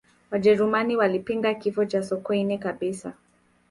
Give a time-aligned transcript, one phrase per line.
[0.31, 3.13] wajerumani walipinga kifo cha sokoine kabisa